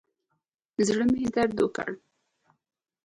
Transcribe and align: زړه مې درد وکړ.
زړه 0.87 1.05
مې 1.11 1.23
درد 1.35 1.57
وکړ. 1.61 1.91